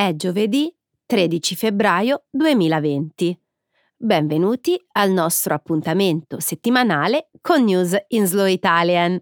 [0.00, 0.74] È giovedì
[1.04, 3.38] 13 febbraio 2020.
[3.98, 9.20] Benvenuti al nostro appuntamento settimanale con News in Slow Italian.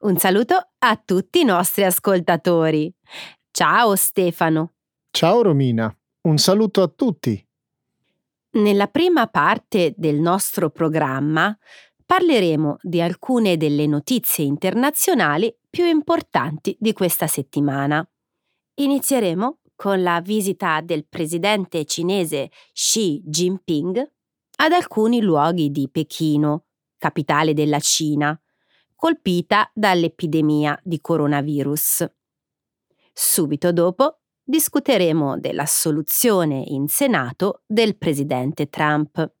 [0.00, 2.94] Un saluto a tutti i nostri ascoltatori.
[3.50, 4.74] Ciao Stefano.
[5.10, 5.90] Ciao Romina,
[6.28, 7.42] un saluto a tutti.
[8.58, 11.56] Nella prima parte del nostro programma
[12.04, 18.06] parleremo di alcune delle notizie internazionali più importanti di questa settimana.
[18.74, 24.12] Inizieremo con la visita del presidente cinese Xi Jinping
[24.56, 26.66] ad alcuni luoghi di Pechino,
[26.96, 28.38] capitale della Cina,
[28.94, 32.06] colpita dall'epidemia di coronavirus.
[33.12, 39.32] Subito dopo discuteremo della soluzione in Senato del presidente Trump.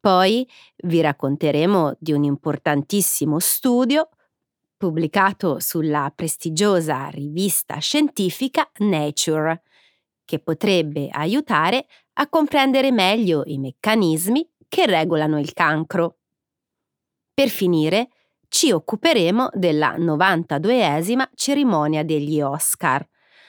[0.00, 0.48] Poi
[0.84, 4.08] vi racconteremo di un importantissimo studio
[4.76, 9.62] pubblicato sulla prestigiosa rivista scientifica Nature,
[10.24, 16.18] che potrebbe aiutare a comprendere meglio i meccanismi che regolano il cancro.
[17.32, 18.08] Per finire,
[18.48, 23.06] ci occuperemo della 92esima cerimonia degli Oscar,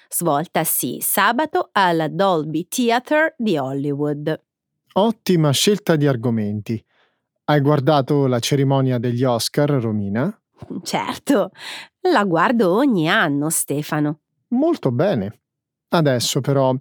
[0.10, 4.42] svoltasi sabato al Dolby Theatre di Hollywood.
[4.94, 6.84] Ottima scelta di argomenti.
[7.46, 10.38] Hai guardato la cerimonia degli Oscar, Romina?
[10.84, 11.52] Certo,
[12.12, 14.22] la guardo ogni anno, Stefano.
[14.50, 15.42] Molto bene.
[15.90, 16.74] Adesso però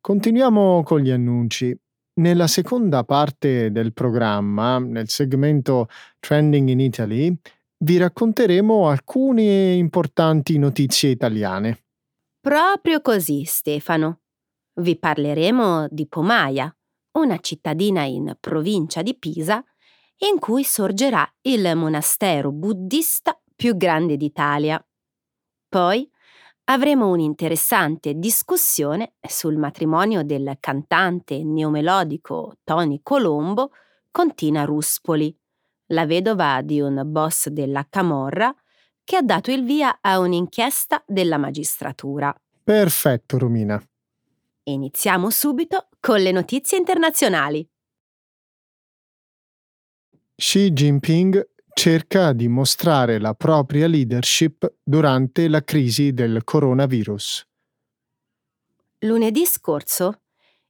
[0.00, 1.76] continuiamo con gli annunci.
[2.14, 7.36] Nella seconda parte del programma, nel segmento Trending in Italy,
[7.80, 11.84] vi racconteremo alcune importanti notizie italiane.
[12.40, 14.20] Proprio così, Stefano.
[14.80, 16.74] Vi parleremo di Pomaia,
[17.18, 19.62] una cittadina in provincia di Pisa
[20.18, 24.84] in cui sorgerà il monastero buddista più grande d'Italia.
[25.68, 26.10] Poi
[26.64, 33.70] avremo un'interessante discussione sul matrimonio del cantante neomelodico Tony Colombo
[34.10, 35.34] con Tina Ruspoli,
[35.86, 38.54] la vedova di un boss della Camorra
[39.04, 42.34] che ha dato il via a un'inchiesta della magistratura.
[42.62, 43.82] Perfetto, Romina.
[44.64, 47.66] Iniziamo subito con le notizie internazionali.
[50.40, 57.44] Xi Jinping cerca di mostrare la propria leadership durante la crisi del coronavirus.
[58.98, 60.20] Lunedì scorso,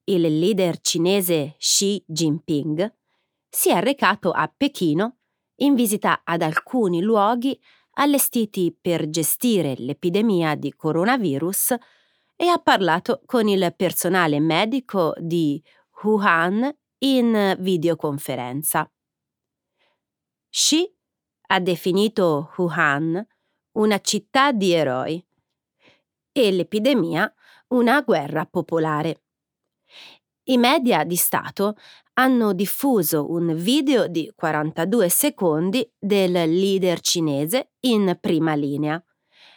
[0.05, 2.95] il leader cinese Xi Jinping
[3.47, 5.19] si è recato a Pechino
[5.57, 7.61] in visita ad alcuni luoghi
[7.97, 11.75] allestiti per gestire l'epidemia di coronavirus
[12.37, 15.63] e ha parlato con il personale medico di
[16.03, 18.91] Wuhan in videoconferenza.
[20.61, 20.93] Xi
[21.51, 23.25] ha definito Wuhan
[23.77, 25.25] una città di eroi
[26.33, 27.33] e l'epidemia
[27.69, 29.23] una guerra popolare.
[30.47, 31.77] I media di Stato
[32.15, 39.01] hanno diffuso un video di 42 secondi del leader cinese in prima linea,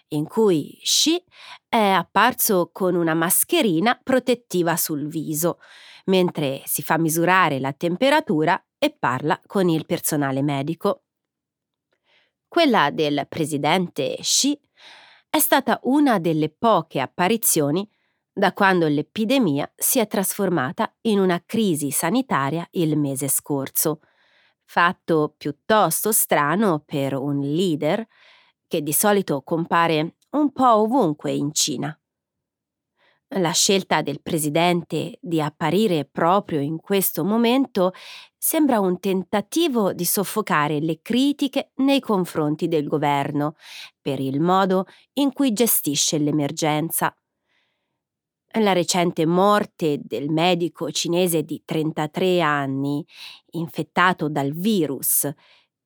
[0.09, 1.19] in cui Xi
[1.67, 5.57] è apparso con una mascherina protettiva sul viso,
[6.05, 11.03] mentre si fa misurare la temperatura e parla con il personale medico.
[12.47, 14.59] Quella del presidente Xi
[15.29, 17.87] è stata una delle poche apparizioni
[18.33, 23.99] da quando l'epidemia si è trasformata in una crisi sanitaria il mese scorso,
[24.65, 28.03] fatto piuttosto strano per un leader
[28.67, 31.95] che di solito compare un po' ovunque in Cina.
[33.35, 37.93] La scelta del presidente di apparire proprio in questo momento
[38.37, 43.55] sembra un tentativo di soffocare le critiche nei confronti del governo
[44.01, 47.15] per il modo in cui gestisce l'emergenza.
[48.59, 53.05] La recente morte del medico cinese di 33 anni,
[53.51, 55.31] infettato dal virus,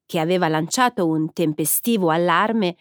[0.07, 2.75] che aveva lanciato un tempestivo allarme,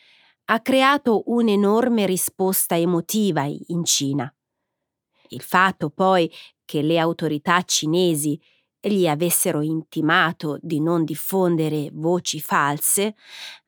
[0.47, 4.35] ha creato un'enorme risposta emotiva in Cina.
[5.35, 6.33] Il fatto poi
[6.65, 8.41] che le autorità cinesi
[8.81, 13.15] gli avessero intimato di non diffondere voci false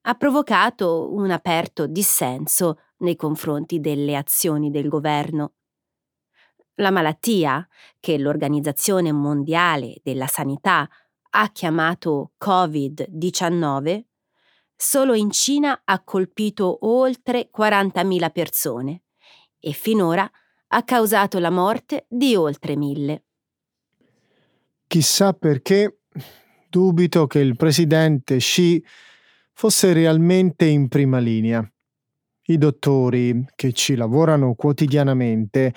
[0.03, 5.55] ha provocato un aperto dissenso nei confronti delle azioni del governo.
[6.77, 7.67] La malattia,
[7.99, 10.89] che l'Organizzazione Mondiale della Sanità
[11.31, 14.05] ha chiamato Covid-19,
[14.77, 19.03] solo in Cina ha colpito oltre 40.000 persone
[19.59, 20.31] e finora
[20.69, 23.25] ha causato la morte di oltre mille.
[24.87, 26.01] Chissà perché
[26.69, 28.85] dubito che il presidente Xi
[29.53, 31.69] fosse realmente in prima linea.
[32.49, 35.75] I dottori, che ci lavorano quotidianamente,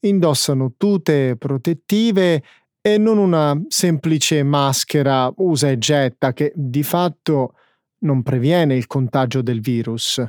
[0.00, 2.42] indossano tute protettive
[2.80, 7.54] e non una semplice maschera usa e getta che di fatto
[8.00, 10.22] non previene il contagio del virus.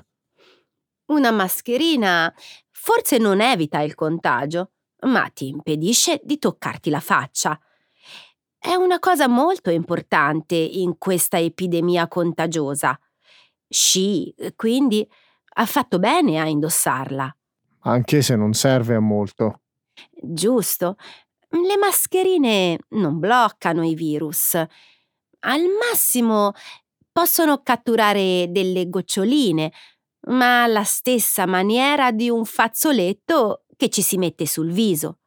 [1.08, 2.34] Una mascherina
[2.84, 4.72] forse non evita il contagio,
[5.04, 7.58] ma ti impedisce di toccarti la faccia.
[8.58, 13.00] È una cosa molto importante in questa epidemia contagiosa.
[13.70, 15.10] Sci, quindi,
[15.56, 17.34] ha fatto bene a indossarla.
[17.84, 19.62] Anche se non serve a molto.
[20.12, 20.98] Giusto.
[21.52, 24.56] Le mascherine non bloccano i virus.
[24.56, 26.52] Al massimo
[27.14, 29.72] possono catturare delle goccioline,
[30.28, 35.20] ma alla stessa maniera di un fazzoletto che ci si mette sul viso.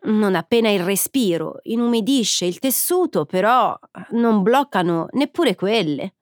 [0.00, 3.76] Non appena il respiro inumidisce il tessuto, però
[4.10, 6.14] non bloccano neppure quelle.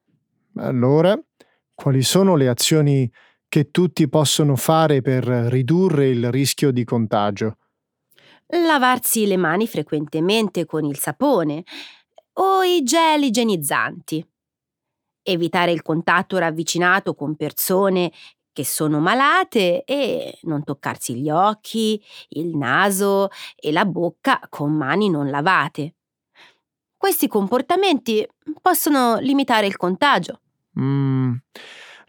[0.56, 1.18] Allora,
[1.74, 3.10] quali sono le azioni
[3.48, 7.58] che tutti possono fare per ridurre il rischio di contagio?
[8.48, 11.64] Lavarsi le mani frequentemente con il sapone
[12.34, 14.26] o i gel igienizzanti.
[15.28, 18.12] Evitare il contatto ravvicinato con persone
[18.52, 22.00] che sono malate e non toccarsi gli occhi,
[22.30, 25.96] il naso e la bocca con mani non lavate.
[26.96, 28.26] Questi comportamenti
[28.62, 30.40] possono limitare il contagio.
[30.80, 31.34] Mm,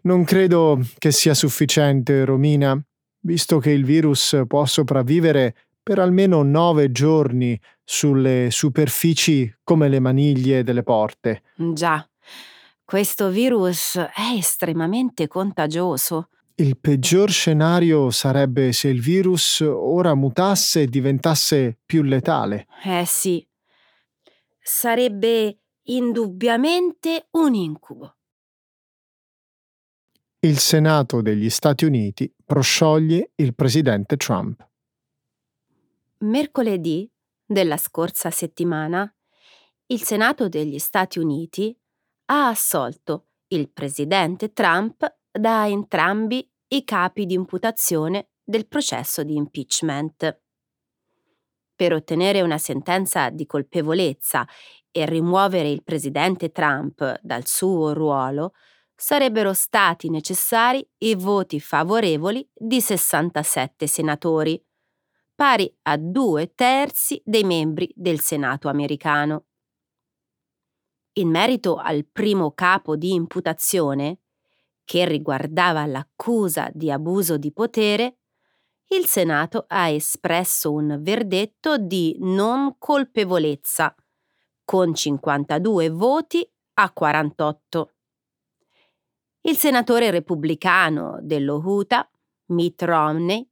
[0.02, 2.80] non credo che sia sufficiente, Romina,
[3.20, 10.62] visto che il virus può sopravvivere per almeno nove giorni sulle superfici come le maniglie
[10.62, 11.42] delle porte.
[11.56, 12.06] Già,
[12.88, 16.30] questo virus è estremamente contagioso.
[16.54, 22.66] Il peggior scenario sarebbe se il virus ora mutasse e diventasse più letale.
[22.82, 23.46] Eh sì,
[24.58, 28.16] sarebbe indubbiamente un incubo.
[30.38, 34.66] Il Senato degli Stati Uniti proscioglie il presidente Trump.
[36.20, 37.06] Mercoledì
[37.44, 39.14] della scorsa settimana,
[39.88, 41.78] il Senato degli Stati Uniti
[42.30, 50.40] ha assolto il presidente Trump da entrambi i capi di imputazione del processo di impeachment.
[51.74, 54.46] Per ottenere una sentenza di colpevolezza
[54.90, 58.52] e rimuovere il presidente Trump dal suo ruolo,
[58.94, 64.60] sarebbero stati necessari i voti favorevoli di 67 senatori,
[65.34, 69.47] pari a due terzi dei membri del Senato americano.
[71.18, 74.20] In merito al primo capo di imputazione,
[74.84, 78.18] che riguardava l'accusa di abuso di potere,
[78.90, 83.92] il Senato ha espresso un verdetto di non colpevolezza,
[84.64, 87.92] con 52 voti a 48.
[89.40, 92.08] Il senatore repubblicano dello Utah,
[92.46, 93.44] Mitt Romney,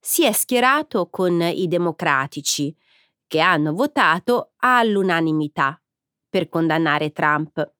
[0.00, 2.74] si è schierato con i democratici,
[3.26, 5.78] che hanno votato all'unanimità
[6.28, 7.74] per condannare Trump.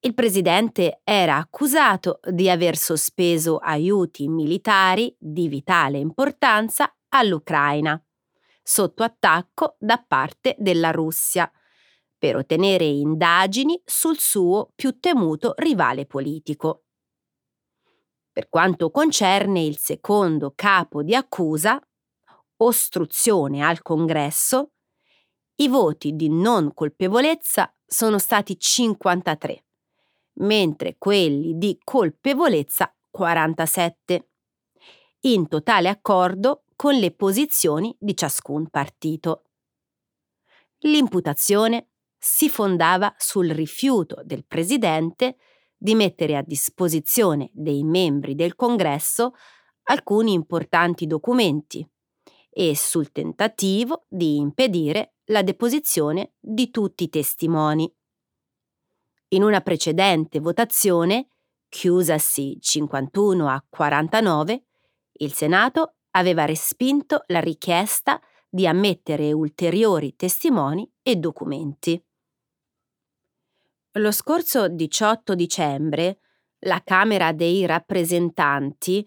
[0.00, 8.00] Il presidente era accusato di aver sospeso aiuti militari di vitale importanza all'Ucraina,
[8.62, 11.50] sotto attacco da parte della Russia,
[12.18, 16.84] per ottenere indagini sul suo più temuto rivale politico.
[18.32, 21.80] Per quanto concerne il secondo capo di accusa,
[22.58, 24.72] ostruzione al congresso,
[25.56, 29.64] i voti di non colpevolezza sono stati 53,
[30.34, 34.28] mentre quelli di colpevolezza 47,
[35.20, 39.44] in totale accordo con le posizioni di ciascun partito.
[40.80, 45.36] L'imputazione si fondava sul rifiuto del Presidente
[45.74, 49.34] di mettere a disposizione dei membri del Congresso
[49.84, 51.88] alcuni importanti documenti
[52.58, 57.92] e sul tentativo di impedire la deposizione di tutti i testimoni.
[59.28, 61.28] In una precedente votazione,
[61.68, 64.64] chiusasi 51 a 49,
[65.18, 72.02] il Senato aveva respinto la richiesta di ammettere ulteriori testimoni e documenti.
[73.92, 76.20] Lo scorso 18 dicembre
[76.60, 79.06] la Camera dei rappresentanti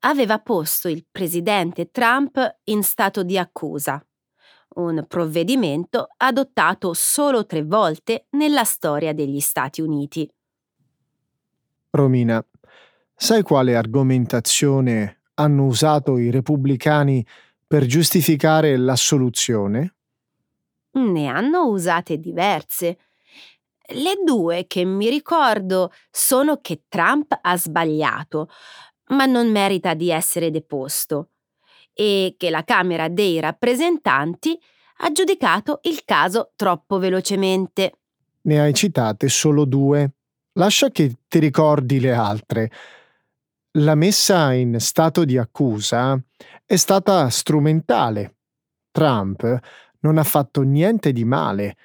[0.00, 4.04] aveva posto il presidente Trump in stato di accusa
[4.76, 10.28] un provvedimento adottato solo tre volte nella storia degli Stati Uniti.
[11.90, 12.44] Romina,
[13.14, 17.26] sai quale argomentazione hanno usato i repubblicani
[17.66, 19.94] per giustificare l'assoluzione?
[20.92, 22.98] Ne hanno usate diverse.
[23.88, 28.48] Le due che mi ricordo sono che Trump ha sbagliato,
[29.08, 31.30] ma non merita di essere deposto
[31.92, 34.58] e che la Camera dei rappresentanti
[34.98, 37.98] ha giudicato il caso troppo velocemente.
[38.42, 40.12] Ne hai citate solo due.
[40.52, 42.70] Lascia che ti ricordi le altre.
[43.78, 46.18] La messa in stato di accusa
[46.64, 48.36] è stata strumentale.
[48.90, 49.58] Trump
[50.00, 51.76] non ha fatto niente di male.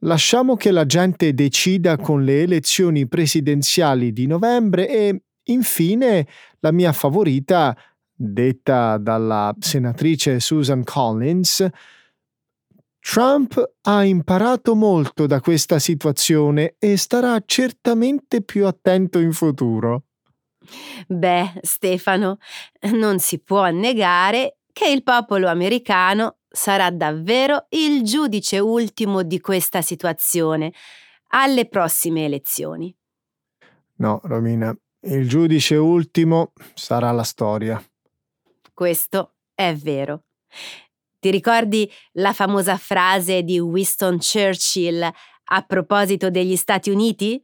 [0.00, 6.26] Lasciamo che la gente decida con le elezioni presidenziali di novembre e, infine,
[6.60, 7.76] la mia favorita,
[8.12, 11.66] detta dalla senatrice Susan Collins,
[13.00, 20.04] Trump ha imparato molto da questa situazione e starà certamente più attento in futuro.
[21.06, 22.38] Beh, Stefano,
[22.92, 29.82] non si può negare che il popolo americano sarà davvero il giudice ultimo di questa
[29.82, 30.72] situazione
[31.28, 32.94] alle prossime elezioni.
[33.96, 34.74] No, Romina,
[35.06, 37.82] il giudice ultimo sarà la storia.
[38.72, 40.24] Questo è vero.
[41.18, 47.42] Ti ricordi la famosa frase di Winston Churchill a proposito degli Stati Uniti?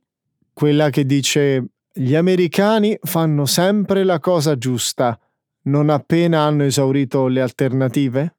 [0.52, 5.19] Quella che dice gli americani fanno sempre la cosa giusta,
[5.62, 8.37] non appena hanno esaurito le alternative?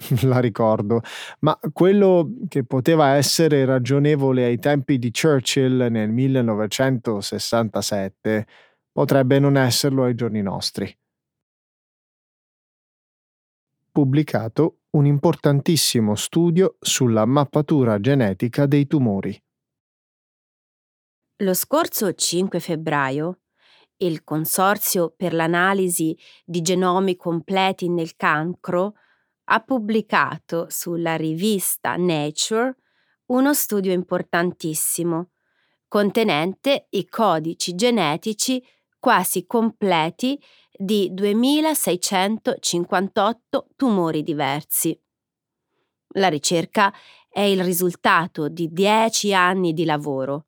[0.22, 1.02] La ricordo,
[1.40, 8.46] ma quello che poteva essere ragionevole ai tempi di Churchill nel 1967
[8.92, 10.94] potrebbe non esserlo ai giorni nostri.
[13.92, 19.42] Pubblicato un importantissimo studio sulla mappatura genetica dei tumori.
[21.42, 23.38] Lo scorso 5 febbraio
[24.02, 28.94] il Consorzio per l'analisi di genomi completi nel cancro
[29.52, 32.76] ha pubblicato sulla rivista Nature
[33.26, 35.30] uno studio importantissimo,
[35.88, 38.64] contenente i codici genetici
[38.98, 40.40] quasi completi
[40.72, 44.96] di 2658 tumori diversi.
[46.14, 46.94] La ricerca
[47.28, 50.46] è il risultato di dieci anni di lavoro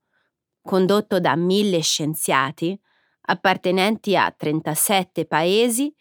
[0.63, 2.81] condotto da mille scienziati
[3.23, 5.93] appartenenti a 37 paesi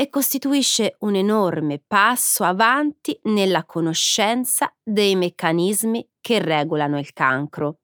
[0.00, 7.80] e costituisce un enorme passo avanti nella conoscenza dei meccanismi che regolano il cancro.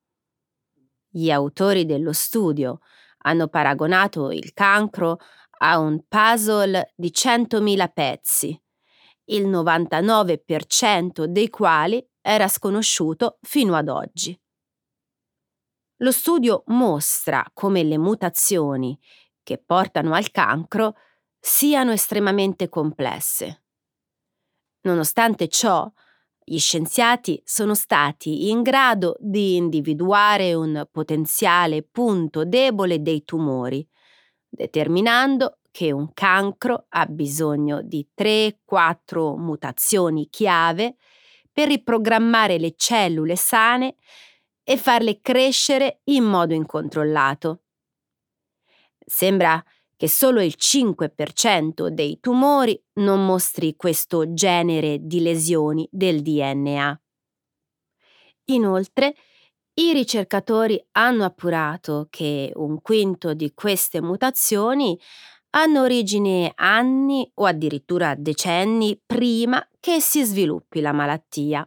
[1.08, 2.78] Gli autori dello studio
[3.22, 5.18] hanno paragonato il cancro
[5.58, 8.62] a un puzzle di 100.000 pezzi,
[9.30, 14.40] il 99% dei quali era sconosciuto fino ad oggi.
[15.96, 18.96] Lo studio mostra come le mutazioni
[19.42, 20.94] che portano al cancro
[21.46, 23.64] siano estremamente complesse.
[24.84, 25.90] Nonostante ciò,
[26.42, 33.86] gli scienziati sono stati in grado di individuare un potenziale punto debole dei tumori,
[34.48, 40.96] determinando che un cancro ha bisogno di 3-4 mutazioni chiave
[41.52, 43.96] per riprogrammare le cellule sane
[44.62, 47.64] e farle crescere in modo incontrollato.
[48.98, 49.62] Sembra
[50.04, 57.00] che solo il 5% dei tumori non mostri questo genere di lesioni del DNA.
[58.50, 59.14] Inoltre,
[59.80, 65.00] i ricercatori hanno appurato che un quinto di queste mutazioni
[65.56, 71.66] hanno origine anni o addirittura decenni prima che si sviluppi la malattia.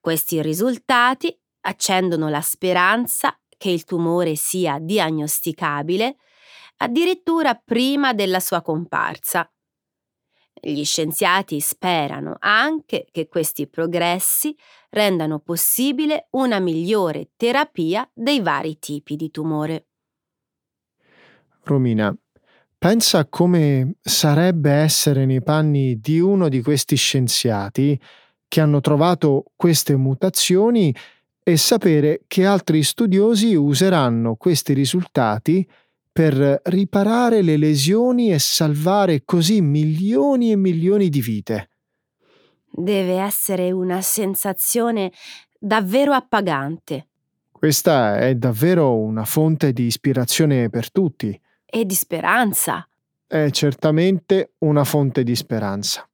[0.00, 6.16] Questi risultati accendono la speranza che il tumore sia diagnosticabile
[6.82, 9.48] addirittura prima della sua comparsa.
[10.60, 14.54] Gli scienziati sperano anche che questi progressi
[14.90, 19.86] rendano possibile una migliore terapia dei vari tipi di tumore.
[21.64, 22.14] Romina,
[22.76, 27.98] pensa come sarebbe essere nei panni di uno di questi scienziati
[28.48, 30.94] che hanno trovato queste mutazioni
[31.44, 35.66] e sapere che altri studiosi useranno questi risultati
[36.12, 41.70] per riparare le lesioni e salvare così milioni e milioni di vite.
[42.70, 45.10] Deve essere una sensazione
[45.58, 47.08] davvero appagante.
[47.50, 51.38] Questa è davvero una fonte di ispirazione per tutti.
[51.64, 52.86] E di speranza.
[53.26, 56.06] È certamente una fonte di speranza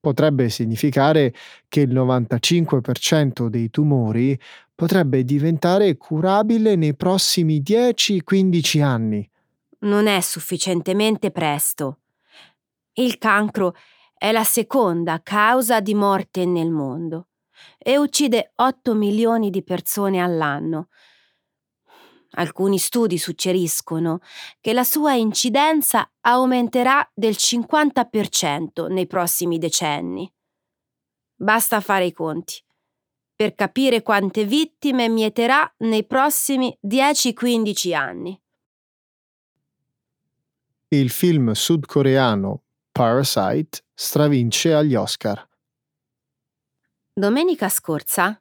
[0.00, 1.34] potrebbe significare
[1.68, 4.38] che il 95% dei tumori
[4.74, 9.30] potrebbe diventare curabile nei prossimi 10-15 anni.
[9.80, 11.98] Non è sufficientemente presto.
[12.94, 13.74] Il cancro
[14.16, 17.28] è la seconda causa di morte nel mondo
[17.78, 20.88] e uccide 8 milioni di persone all'anno.
[22.32, 24.20] Alcuni studi suggeriscono
[24.60, 30.30] che la sua incidenza aumenterà del 50% nei prossimi decenni.
[31.34, 32.62] Basta fare i conti
[33.40, 38.38] per capire quante vittime mieterà nei prossimi 10-15 anni.
[40.88, 45.48] Il film sudcoreano Parasite stravince agli Oscar.
[47.14, 48.38] Domenica scorsa,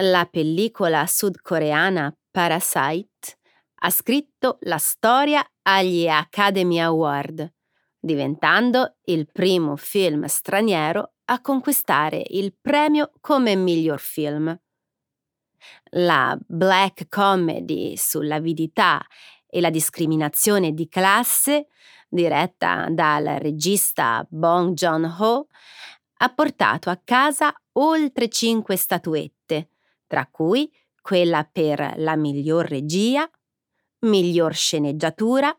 [0.00, 3.38] la pellicola sudcoreana Parasite
[3.80, 7.52] ha scritto la storia agli Academy Award,
[7.98, 14.58] diventando il primo film straniero a conquistare il premio come miglior film.
[15.90, 19.04] La black comedy sull'avidità
[19.46, 21.68] e la discriminazione di classe,
[22.08, 25.46] diretta dal regista Bong Joon-ho,
[26.18, 29.35] ha portato a casa oltre cinque statuette,
[30.06, 30.70] tra cui
[31.00, 33.28] quella per la miglior regia,
[34.00, 35.56] miglior sceneggiatura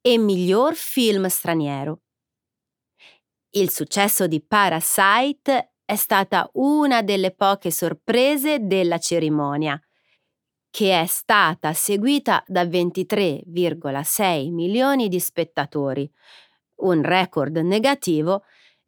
[0.00, 2.00] e miglior film straniero.
[3.50, 9.80] Il successo di Parasite è stata una delle poche sorprese della cerimonia,
[10.70, 16.10] che è stata seguita da 23,6 milioni di spettatori,
[16.76, 18.42] un record negativo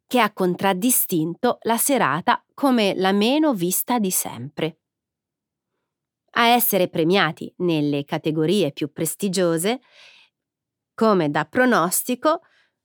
[0.07, 4.79] che ha contraddistinto la serata come la meno vista di sempre.
[6.37, 9.81] A essere premiati nelle categorie più prestigiose,
[10.93, 12.41] come da pronostico,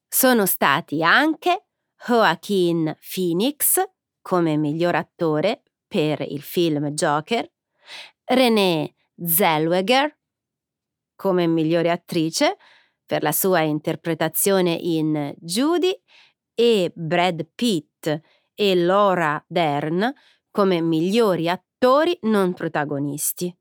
[0.09, 1.67] sono stati anche
[2.07, 3.81] Joaquin Phoenix
[4.21, 7.51] come miglior attore per il film Joker,
[8.25, 10.17] Renée Zellweger
[11.15, 12.57] come migliore attrice
[13.07, 15.97] per la sua interpretazione in Judy
[16.63, 18.21] e Brad Pitt
[18.55, 20.13] e Laura Dern
[20.49, 23.53] come migliori attori non protagonisti.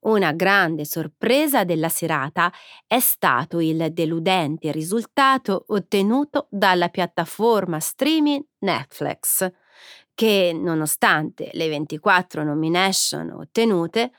[0.00, 2.52] Una grande sorpresa della serata
[2.86, 9.50] è stato il deludente risultato ottenuto dalla piattaforma streaming Netflix,
[10.12, 14.12] che, nonostante le 24 nomination ottenute,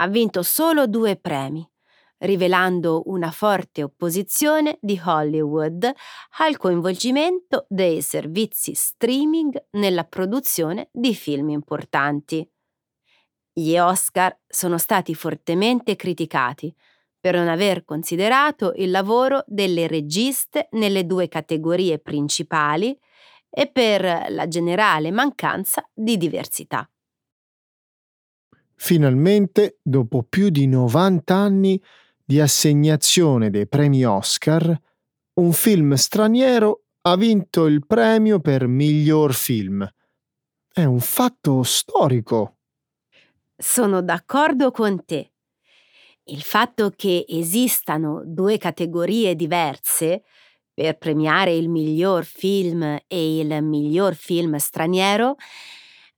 [0.00, 1.68] ha vinto solo due premi,
[2.18, 5.90] rivelando una forte opposizione di Hollywood
[6.38, 12.48] al coinvolgimento dei servizi streaming nella produzione di film importanti.
[13.52, 16.74] Gli Oscar sono stati fortemente criticati
[17.20, 22.96] per non aver considerato il lavoro delle registe nelle due categorie principali
[23.50, 26.88] e per la generale mancanza di diversità.
[28.76, 31.82] Finalmente, dopo più di 90 anni
[32.28, 34.78] di assegnazione dei premi Oscar,
[35.40, 39.90] un film straniero ha vinto il premio per miglior film.
[40.70, 42.58] È un fatto storico.
[43.56, 45.32] Sono d'accordo con te.
[46.24, 50.24] Il fatto che esistano due categorie diverse
[50.74, 55.36] per premiare il miglior film e il miglior film straniero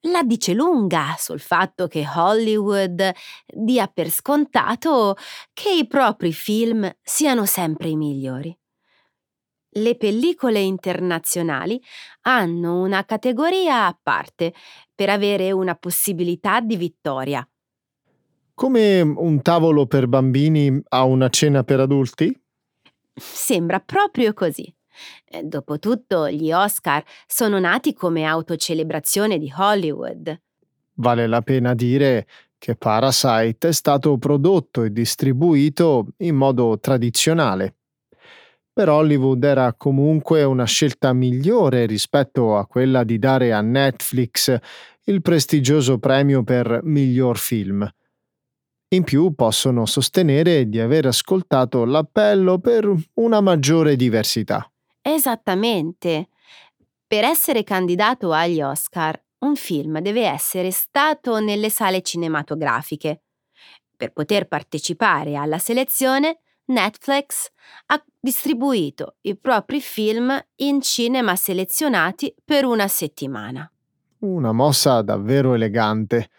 [0.02, 3.12] la dice lunga sul fatto che Hollywood
[3.46, 5.16] dia per scontato
[5.52, 8.56] che i propri film siano sempre i migliori.
[9.72, 11.80] Le pellicole internazionali
[12.22, 14.52] hanno una categoria a parte
[14.94, 17.46] per avere una possibilità di vittoria.
[18.54, 22.36] Come un tavolo per bambini a una cena per adulti?
[23.14, 24.74] Sembra proprio così.
[25.42, 30.40] Dopotutto gli Oscar sono nati come autocelebrazione di Hollywood.
[30.94, 32.26] Vale la pena dire
[32.58, 37.76] che Parasite è stato prodotto e distribuito in modo tradizionale
[38.80, 44.56] per Hollywood era comunque una scelta migliore rispetto a quella di dare a Netflix
[45.04, 47.86] il prestigioso premio per miglior film.
[48.92, 54.69] In più possono sostenere di aver ascoltato l'appello per una maggiore diversità.
[55.02, 56.28] Esattamente.
[57.06, 63.22] Per essere candidato agli Oscar, un film deve essere stato nelle sale cinematografiche.
[63.96, 67.50] Per poter partecipare alla selezione, Netflix
[67.86, 73.70] ha distribuito i propri film in cinema selezionati per una settimana.
[74.20, 76.30] Una mossa davvero elegante.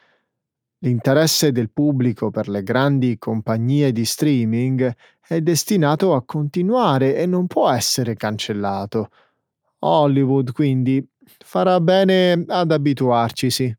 [0.79, 4.95] L'interesse del pubblico per le grandi compagnie di streaming
[5.31, 9.09] è destinato a continuare e non può essere cancellato.
[9.79, 13.73] Hollywood quindi farà bene ad abituarcisi.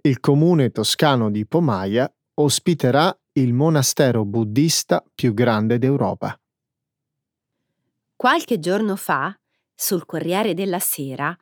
[0.00, 6.36] Il comune toscano di Pomaia ospiterà il monastero buddista più grande d'Europa.
[8.16, 9.32] Qualche giorno fa,
[9.76, 11.38] sul Corriere della Sera,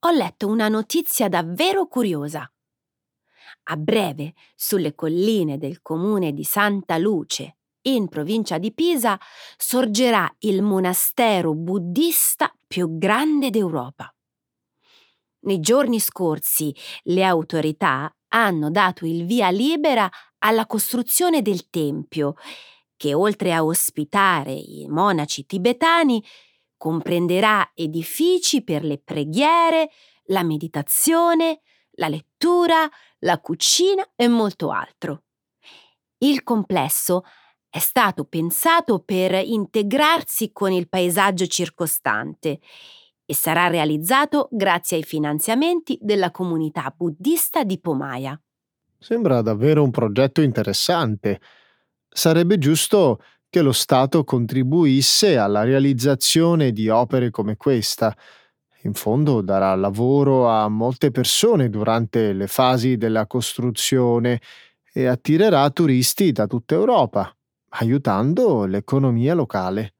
[0.00, 2.50] ho letto una notizia davvero curiosa.
[3.72, 9.16] A breve, sulle colline del comune di Santa Luce, in provincia di Pisa,
[9.56, 14.12] sorgerà il monastero buddista più grande d'Europa.
[15.42, 22.34] Nei giorni scorsi le autorità hanno dato il via libera alla costruzione del tempio,
[22.96, 26.22] che oltre a ospitare i monaci tibetani,
[26.76, 29.90] comprenderà edifici per le preghiere,
[30.24, 31.60] la meditazione,
[31.92, 32.88] la lettura,
[33.20, 35.24] la cucina e molto altro.
[36.18, 37.22] Il complesso
[37.68, 42.60] è stato pensato per integrarsi con il paesaggio circostante
[43.24, 48.38] e sarà realizzato grazie ai finanziamenti della comunità buddista di Pomaya.
[48.98, 51.40] Sembra davvero un progetto interessante.
[52.08, 58.16] Sarebbe giusto che lo Stato contribuisse alla realizzazione di opere come questa.
[58.82, 64.40] In fondo darà lavoro a molte persone durante le fasi della costruzione
[64.92, 67.30] e attirerà turisti da tutta Europa,
[67.70, 69.96] aiutando l'economia locale.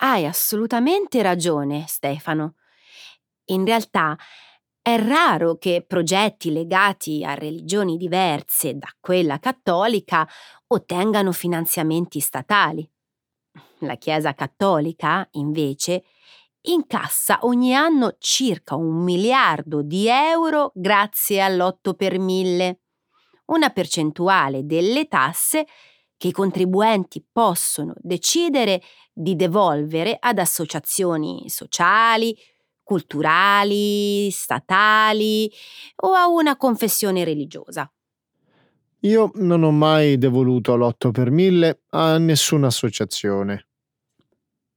[0.00, 2.54] Hai assolutamente ragione, Stefano.
[3.46, 4.16] In realtà
[4.82, 10.28] è raro che progetti legati a religioni diverse da quella cattolica
[10.68, 12.88] ottengano finanziamenti statali.
[13.80, 16.04] La Chiesa cattolica, invece,
[16.72, 22.80] incassa ogni anno circa un miliardo di euro grazie all'8 per mille,
[23.46, 25.66] una percentuale delle tasse
[26.16, 32.36] che i contribuenti possono decidere di devolvere ad associazioni sociali,
[32.82, 35.50] culturali, statali
[35.96, 37.90] o a una confessione religiosa.
[39.02, 43.67] Io non ho mai devoluto l'8 per 1000 a nessuna associazione.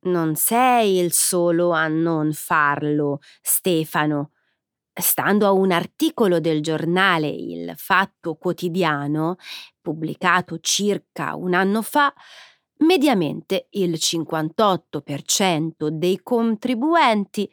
[0.04, 4.32] Non sei il solo a non farlo, Stefano.
[4.94, 9.36] Stando a un articolo del giornale Il Fatto Quotidiano,
[9.80, 12.12] pubblicato circa un anno fa,
[12.80, 17.50] mediamente il 58% dei contribuenti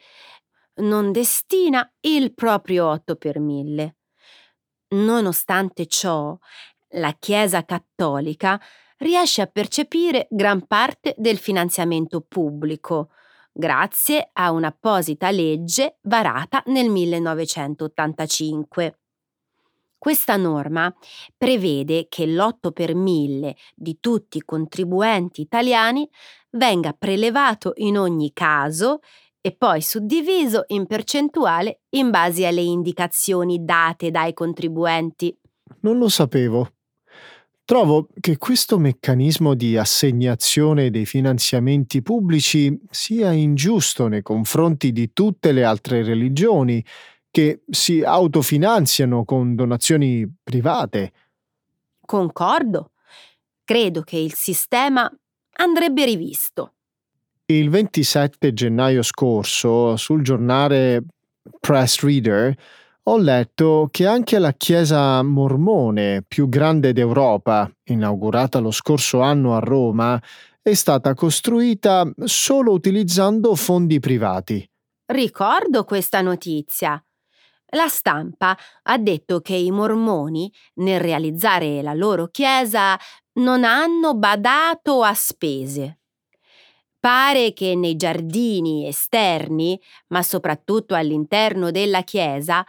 [0.77, 3.97] non destina il proprio 8 per 1000.
[4.95, 6.37] Nonostante ciò,
[6.93, 8.59] la Chiesa cattolica
[8.99, 13.11] riesce a percepire gran parte del finanziamento pubblico,
[13.53, 18.99] grazie a un'apposita legge varata nel 1985.
[19.99, 20.95] Questa norma
[21.37, 26.09] prevede che l'8 per 1000 di tutti i contribuenti italiani
[26.51, 29.01] venga prelevato in ogni caso
[29.41, 35.37] e poi suddiviso in percentuale in base alle indicazioni date dai contribuenti.
[35.81, 36.71] Non lo sapevo.
[37.69, 45.53] Trovo che questo meccanismo di assegnazione dei finanziamenti pubblici sia ingiusto nei confronti di tutte
[45.53, 46.83] le altre religioni
[47.31, 51.13] che si autofinanziano con donazioni private.
[52.07, 52.93] Concordo.
[53.65, 55.07] Credo che il sistema
[55.57, 56.73] andrebbe rivisto.
[57.45, 61.05] Il 27 gennaio scorso, sul giornale
[61.61, 62.57] Press Reader,
[63.11, 69.61] ho letto che anche la chiesa mormone più grande d'Europa, inaugurata lo scorso anno a
[69.61, 70.23] Roma,
[70.61, 74.71] è stata costruita solo utilizzando fondi privati.
[75.07, 77.03] Ricordo questa notizia.
[77.71, 82.99] La stampa ha detto che i mormoni, nel realizzare la loro chiesa,
[83.41, 86.01] non hanno badato a spese.
[87.01, 92.63] Pare che nei giardini esterni, ma soprattutto all'interno della chiesa,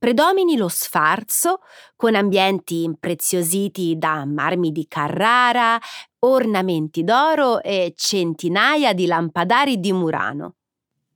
[0.00, 1.60] predomini lo sfarzo
[1.94, 5.78] con ambienti impreziositi da marmi di Carrara,
[6.20, 10.54] ornamenti d'oro e centinaia di lampadari di Murano.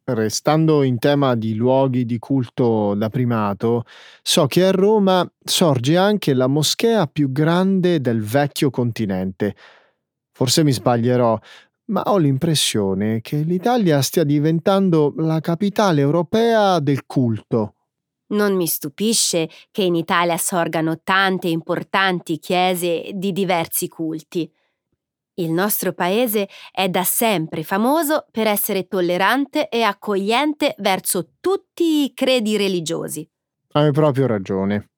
[0.04, 3.84] Restando in tema di luoghi di culto da primato,
[4.22, 9.56] so che a Roma sorge anche la moschea più grande del vecchio continente.
[10.30, 11.38] Forse mi sbaglierò,
[11.86, 17.73] ma ho l'impressione che l'Italia stia diventando la capitale europea del culto.
[18.34, 24.50] Non mi stupisce che in Italia sorgano tante importanti chiese di diversi culti.
[25.36, 32.12] Il nostro paese è da sempre famoso per essere tollerante e accogliente verso tutti i
[32.14, 33.28] credi religiosi.
[33.72, 34.90] Hai proprio ragione.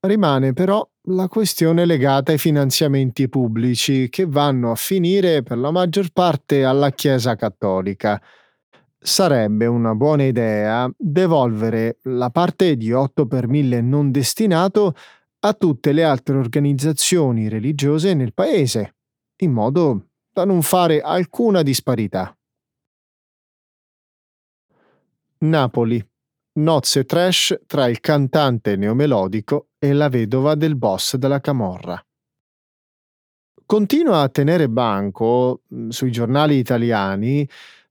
[0.00, 6.10] Rimane però la questione legata ai finanziamenti pubblici che vanno a finire per la maggior
[6.10, 8.20] parte alla Chiesa cattolica.
[9.02, 14.94] Sarebbe una buona idea devolvere la parte di 8 per 1000 non destinato
[15.40, 18.96] a tutte le altre organizzazioni religiose nel paese,
[19.36, 22.36] in modo da non fare alcuna disparità.
[25.38, 26.06] Napoli.
[26.52, 32.04] Nozze trash tra il cantante neomelodico e la vedova del boss della Camorra.
[33.64, 37.48] Continua a tenere banco mm, sui giornali italiani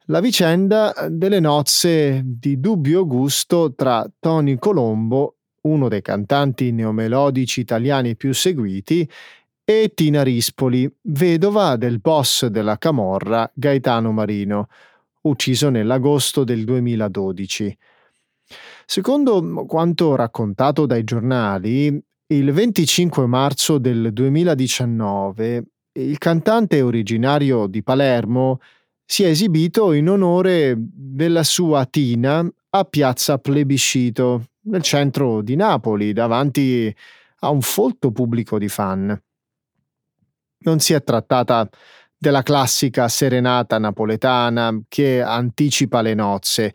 [0.10, 8.15] la vicenda delle nozze di dubbio gusto tra Tony Colombo, uno dei cantanti neomelodici italiani
[8.15, 9.08] più seguiti,
[9.63, 14.67] e Tina Rispoli, vedova del boss della Camorra Gaetano Marino,
[15.22, 17.78] ucciso nell'agosto del 2012.
[18.88, 25.63] Secondo quanto raccontato dai giornali, il 25 marzo del 2019
[26.00, 28.60] il cantante originario di Palermo
[29.12, 36.13] si è esibito in onore della sua Tina a Piazza Plebiscito, nel centro di Napoli,
[36.13, 36.95] davanti
[37.39, 39.19] a un folto pubblico di fan
[40.62, 41.69] non si è trattata
[42.17, 46.74] della classica serenata napoletana che anticipa le nozze,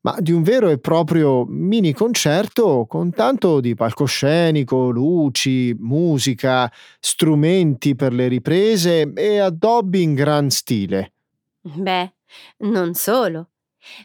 [0.00, 7.94] ma di un vero e proprio mini concerto con tanto di palcoscenico, luci, musica, strumenti
[7.94, 11.13] per le riprese e addobbi in gran stile.
[11.66, 12.12] Beh,
[12.58, 13.50] non solo.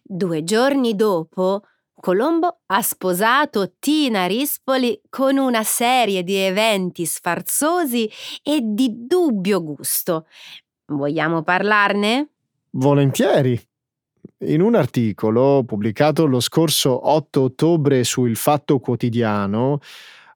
[0.01, 1.63] Due giorni dopo
[1.99, 8.09] Colombo ha sposato Tina Rispoli con una serie di eventi sfarzosi
[8.41, 10.25] e di dubbio gusto.
[10.85, 12.29] Vogliamo parlarne?
[12.71, 13.61] Volentieri.
[14.45, 19.81] In un articolo pubblicato lo scorso 8 ottobre su Il Fatto Quotidiano,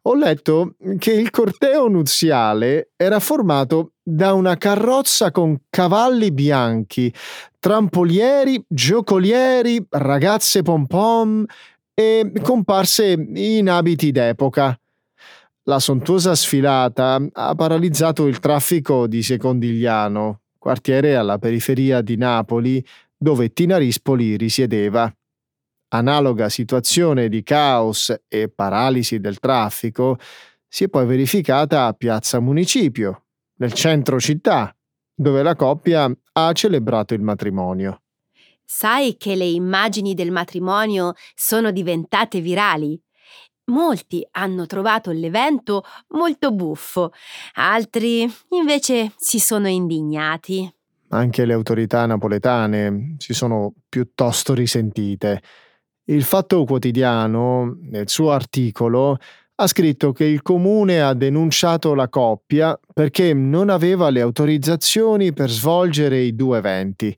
[0.02, 7.14] ho letto che il corteo nuziale era formato da una carrozza con cavalli bianchi,
[7.58, 11.46] trampolieri, giocolieri, ragazze pom-pom
[11.94, 14.78] e comparse in abiti d'epoca.
[15.64, 22.86] La sontuosa sfilata ha paralizzato il traffico di Secondigliano, quartiere alla periferia di Napoli,
[23.16, 25.10] dove Tina Rispoli risiedeva.
[25.94, 30.18] Analoga situazione di caos e paralisi del traffico
[30.68, 33.23] si è poi verificata a Piazza Municipio,
[33.56, 34.76] nel centro città,
[35.14, 38.02] dove la coppia ha celebrato il matrimonio.
[38.66, 43.00] Sai che le immagini del matrimonio sono diventate virali?
[43.66, 47.12] Molti hanno trovato l'evento molto buffo,
[47.54, 50.70] altri invece si sono indignati.
[51.10, 55.42] Anche le autorità napoletane si sono piuttosto risentite.
[56.06, 59.18] Il Fatto Quotidiano, nel suo articolo,
[59.64, 65.50] ha scritto che il comune ha denunciato la coppia perché non aveva le autorizzazioni per
[65.50, 67.18] svolgere i due eventi.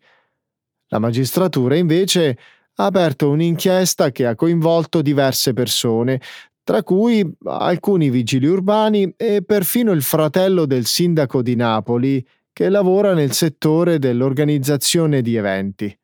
[0.87, 2.37] La magistratura invece
[2.75, 6.21] ha aperto un'inchiesta che ha coinvolto diverse persone,
[6.63, 13.13] tra cui alcuni vigili urbani e perfino il fratello del sindaco di Napoli, che lavora
[13.13, 15.97] nel settore dell'organizzazione di eventi.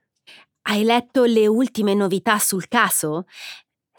[0.63, 3.25] Hai letto le ultime novità sul caso?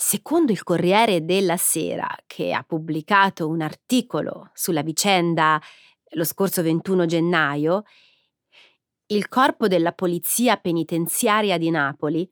[0.05, 5.63] Secondo il Corriere della Sera, che ha pubblicato un articolo sulla vicenda
[6.15, 7.85] lo scorso 21 gennaio,
[9.07, 12.29] il corpo della Polizia Penitenziaria di Napoli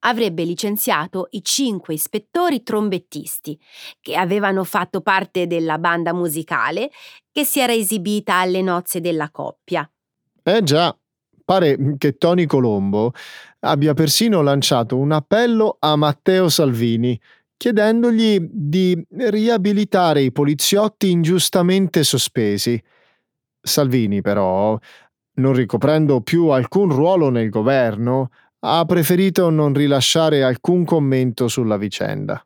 [0.00, 3.58] avrebbe licenziato i cinque ispettori trombettisti
[4.02, 6.90] che avevano fatto parte della banda musicale
[7.32, 9.90] che si era esibita alle nozze della coppia.
[10.44, 10.96] Eh già,
[11.46, 13.12] pare che Tony Colombo
[13.60, 17.18] abbia persino lanciato un appello a Matteo Salvini
[17.56, 22.82] chiedendogli di riabilitare i poliziotti ingiustamente sospesi.
[23.60, 24.78] Salvini, però,
[25.34, 28.30] non ricoprendo più alcun ruolo nel governo,
[28.60, 32.44] ha preferito non rilasciare alcun commento sulla vicenda.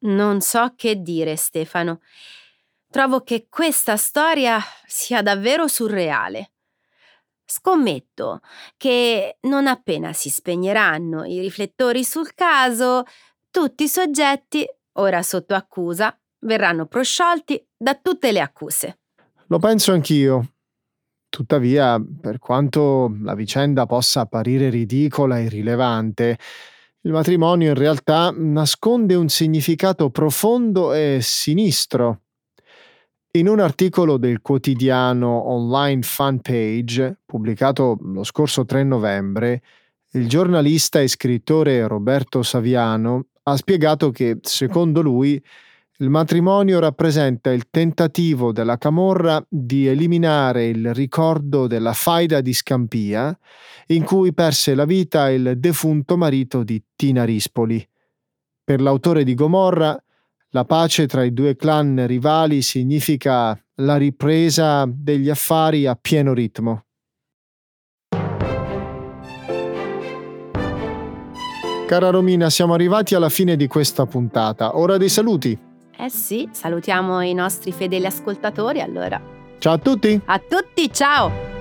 [0.00, 2.00] Non so che dire, Stefano.
[2.90, 6.52] Trovo che questa storia sia davvero surreale.
[7.50, 8.40] Scommetto
[8.76, 13.04] che non appena si spegneranno i riflettori sul caso,
[13.50, 14.66] tutti i soggetti,
[14.98, 18.98] ora sotto accusa, verranno prosciolti da tutte le accuse.
[19.46, 20.52] Lo penso anch'io.
[21.30, 26.38] Tuttavia, per quanto la vicenda possa apparire ridicola e irrilevante,
[27.02, 32.24] il matrimonio in realtà nasconde un significato profondo e sinistro.
[33.38, 39.62] In un articolo del quotidiano online Fanpage, pubblicato lo scorso 3 novembre,
[40.14, 45.40] il giornalista e scrittore Roberto Saviano ha spiegato che, secondo lui,
[45.98, 53.38] il matrimonio rappresenta il tentativo della Camorra di eliminare il ricordo della faida di Scampia,
[53.86, 57.88] in cui perse la vita il defunto marito di Tina Rispoli.
[58.64, 59.96] Per l'autore di Gomorra,
[60.58, 66.82] la pace tra i due clan rivali significa la ripresa degli affari a pieno ritmo.
[71.86, 74.76] Cara Romina, siamo arrivati alla fine di questa puntata.
[74.76, 75.56] Ora dei saluti.
[75.96, 79.20] Eh sì, salutiamo i nostri fedeli ascoltatori allora.
[79.58, 80.20] Ciao a tutti!
[80.24, 81.57] A tutti, ciao!